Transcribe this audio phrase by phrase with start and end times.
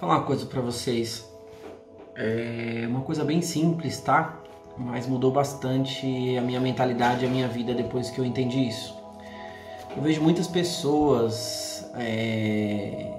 [0.00, 1.30] falar uma coisa para vocês.
[2.16, 4.40] É uma coisa bem simples, tá?
[4.78, 6.06] Mas mudou bastante
[6.38, 8.98] a minha mentalidade, a minha vida depois que eu entendi isso.
[9.94, 13.12] Eu vejo muitas pessoas é,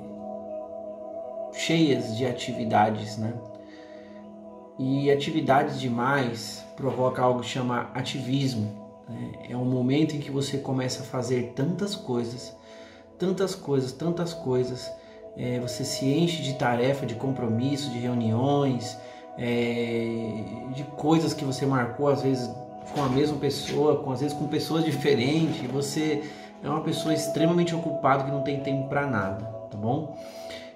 [1.54, 3.34] cheias de atividades, né?
[4.80, 9.04] E atividades demais provoca algo que chama ativismo.
[9.08, 9.34] Né?
[9.52, 12.56] É um momento em que você começa a fazer tantas coisas,
[13.20, 14.90] tantas coisas, tantas coisas.
[15.38, 18.98] É, você se enche de tarefa, de compromisso, de reuniões,
[19.38, 22.50] é, de coisas que você marcou às vezes
[22.94, 25.62] com a mesma pessoa, com, às vezes com pessoas diferentes.
[25.72, 26.24] Você
[26.64, 30.18] é uma pessoa extremamente ocupada que não tem tempo para nada, tá bom?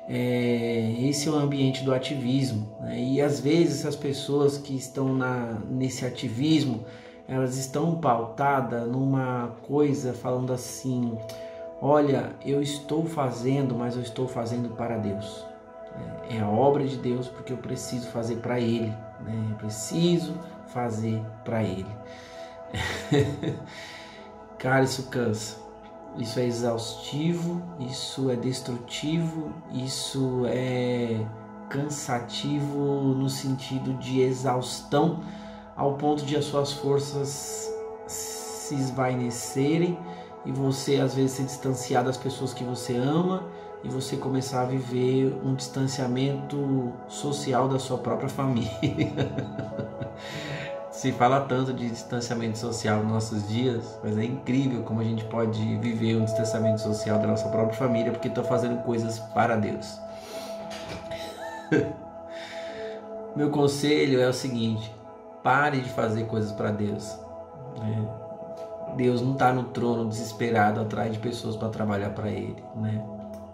[0.07, 2.99] É, esse é o ambiente do ativismo né?
[2.99, 6.85] e às vezes as pessoas que estão na, nesse ativismo
[7.27, 11.17] elas estão pautadas numa coisa falando assim
[11.81, 15.45] olha eu estou fazendo mas eu estou fazendo para Deus.
[16.29, 19.47] É, é a obra de Deus porque eu preciso fazer para Ele né?
[19.51, 20.33] eu preciso
[20.67, 21.87] fazer para Ele.
[24.57, 25.63] Cara isso cansa.
[26.17, 31.25] Isso é exaustivo, isso é destrutivo, isso é
[31.69, 32.79] cansativo
[33.13, 35.21] no sentido de exaustão,
[35.75, 37.69] ao ponto de as suas forças
[38.07, 39.99] se esvainecerem
[40.45, 43.43] e você às vezes se distanciar das pessoas que você ama
[43.83, 48.71] e você começar a viver um distanciamento social da sua própria família.
[50.91, 55.25] se fala tanto de distanciamento social nos nossos dias, mas é incrível como a gente
[55.25, 59.99] pode viver um distanciamento social da nossa própria família porque está fazendo coisas para Deus.
[63.35, 64.93] Meu conselho é o seguinte:
[65.43, 67.19] pare de fazer coisas para Deus.
[67.77, 68.24] Né?
[68.95, 72.63] Deus não está no trono desesperado atrás de pessoas para trabalhar para Ele.
[72.75, 73.05] Né?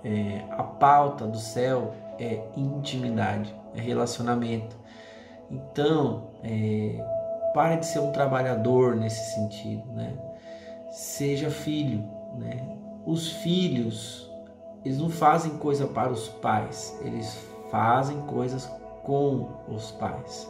[0.03, 4.75] É, a pauta do céu é intimidade, é relacionamento.
[5.49, 7.03] Então, é,
[7.53, 10.13] Pare de ser um trabalhador nesse sentido, né?
[10.89, 12.03] Seja filho,
[12.37, 12.65] né?
[13.05, 14.31] Os filhos,
[14.85, 17.37] eles não fazem coisa para os pais, eles
[17.69, 18.71] fazem coisas
[19.03, 20.49] com os pais,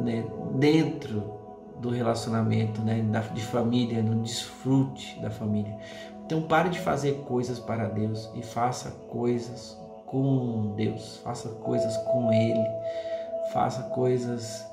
[0.00, 0.24] né?
[0.54, 1.41] Dentro
[1.82, 3.04] do relacionamento, né?
[3.34, 5.76] de família, no desfrute da família.
[6.24, 9.76] Então pare de fazer coisas para Deus e faça coisas
[10.06, 12.64] com Deus, faça coisas com Ele,
[13.52, 14.64] faça coisas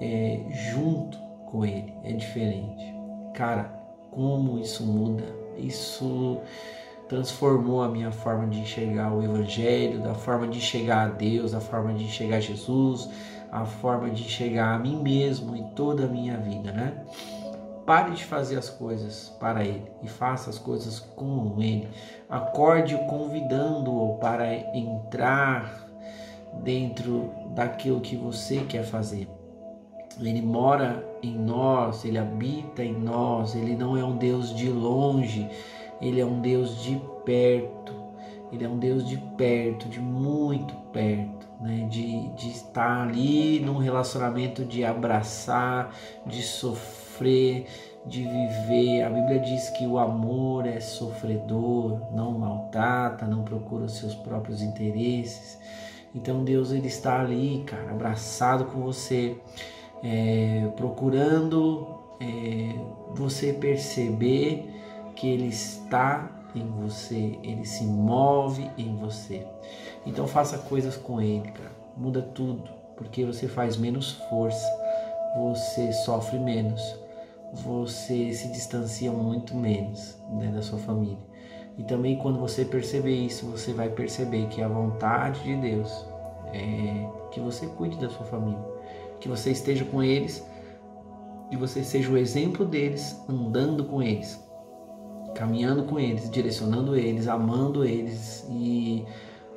[0.00, 1.92] é, junto com Ele.
[2.04, 2.94] É diferente.
[3.34, 3.70] Cara,
[4.10, 5.24] como isso muda?
[5.58, 6.38] Isso
[7.08, 11.60] transformou a minha forma de enxergar o Evangelho, da forma de enxergar a Deus, a
[11.60, 13.10] forma de enxergar Jesus,
[13.54, 17.04] a forma de enxergar a mim mesmo e toda a minha vida, né?
[17.86, 21.88] Pare de fazer as coisas para Ele e faça as coisas com Ele.
[22.28, 25.86] Acorde convidando-o para entrar
[26.64, 29.28] dentro daquilo que você quer fazer.
[30.20, 35.48] Ele mora em nós, ele habita em nós, ele não é um Deus de longe,
[36.00, 37.83] ele é um Deus de perto,
[38.54, 41.86] ele é um Deus de perto, de muito perto, né?
[41.90, 45.94] de, de estar ali num relacionamento de abraçar,
[46.26, 47.66] de sofrer,
[48.06, 49.02] de viver.
[49.02, 54.62] A Bíblia diz que o amor é sofredor, não maltrata, não procura os seus próprios
[54.62, 55.58] interesses.
[56.14, 59.36] Então Deus ele está ali, cara, abraçado com você
[60.04, 61.86] é, procurando
[62.20, 62.74] é,
[63.14, 64.70] você perceber
[65.16, 69.46] que Ele está em você, Ele se move em você.
[70.06, 71.72] Então faça coisas com Ele, cara.
[71.96, 74.66] Muda tudo, porque você faz menos força,
[75.36, 76.82] você sofre menos,
[77.52, 81.18] você se distancia muito menos né, da sua família.
[81.78, 86.06] E também quando você perceber isso, você vai perceber que a vontade de Deus
[86.52, 88.74] é que você cuide da sua família
[89.24, 90.44] que você esteja com eles,
[91.48, 94.38] que você seja o exemplo deles, andando com eles,
[95.34, 99.04] caminhando com eles, direcionando eles, amando eles e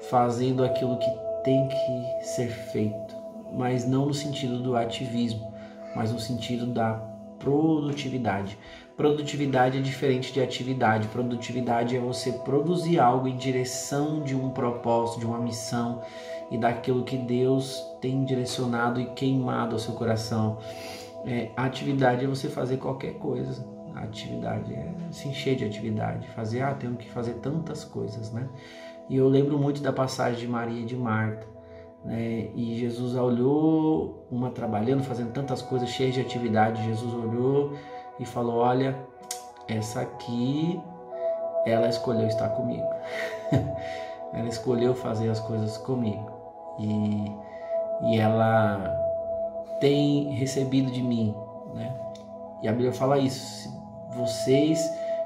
[0.10, 1.10] fazendo aquilo que
[1.44, 3.16] tem que ser feito,
[3.54, 5.54] mas não no sentido do ativismo,
[5.96, 6.94] mas no sentido da
[7.40, 8.58] produtividade.
[8.98, 11.08] Produtividade é diferente de atividade.
[11.10, 16.02] Produtividade é você produzir algo em direção de um propósito, de uma missão
[16.50, 20.58] e daquilo que Deus tem direcionado e queimado ao seu coração.
[21.26, 23.77] É, atividade é você fazer qualquer coisa.
[24.04, 28.48] Atividade é se encher de atividade, fazer, ah, tenho que fazer tantas coisas, né?
[29.10, 31.48] E eu lembro muito da passagem de Maria e de Marta.
[32.04, 32.50] Né?
[32.56, 36.84] E Jesus olhou, uma trabalhando, fazendo tantas coisas, cheias de atividade.
[36.84, 37.74] Jesus olhou
[38.20, 38.98] e falou: Olha,
[39.68, 40.80] essa aqui,
[41.66, 42.88] ela escolheu estar comigo.
[44.34, 46.32] ela escolheu fazer as coisas comigo
[46.80, 47.32] e,
[48.04, 48.96] e ela
[49.80, 51.36] tem recebido de mim,
[51.74, 51.96] né?
[52.62, 53.70] E a Bíblia fala isso:
[54.12, 54.80] vocês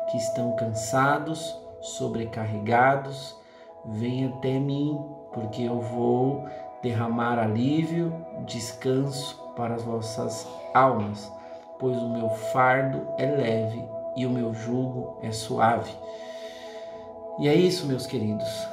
[0.10, 3.36] que estão cansados, sobrecarregados,
[3.86, 5.00] venham até mim,
[5.33, 6.45] porque eu vou
[6.81, 8.13] derramar alívio,
[8.45, 11.31] descanso para as vossas almas,
[11.80, 13.83] pois o meu fardo é leve
[14.16, 15.92] e o meu jugo é suave.
[17.39, 18.68] E é isso, meus queridos.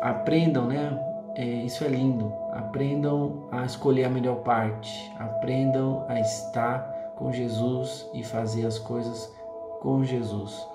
[0.00, 0.98] Aprendam, né?
[1.34, 2.34] É, isso é lindo.
[2.52, 5.12] Aprendam a escolher a melhor parte.
[5.18, 9.32] Aprendam a estar com Jesus e fazer as coisas
[9.80, 10.66] com Jesus.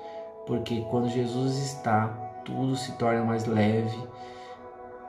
[0.45, 2.07] Porque quando Jesus está,
[2.43, 3.97] tudo se torna mais leve.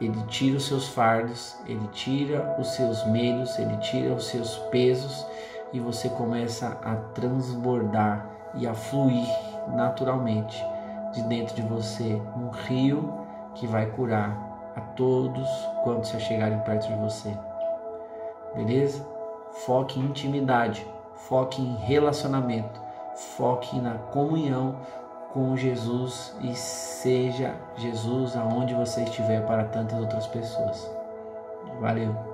[0.00, 5.26] Ele tira os seus fardos, ele tira os seus medos, ele tira os seus pesos
[5.72, 9.26] e você começa a transbordar e a fluir
[9.68, 10.62] naturalmente
[11.12, 13.14] de dentro de você um rio
[13.54, 15.48] que vai curar a todos
[15.84, 17.36] quando se chegarem perto de você.
[18.54, 19.06] Beleza?
[19.66, 20.86] Foque em intimidade,
[21.32, 22.78] foque em relacionamento,
[23.38, 24.76] foque na comunhão
[25.32, 30.90] com Jesus e seja Jesus aonde você estiver para tantas outras pessoas.
[31.80, 32.31] Valeu!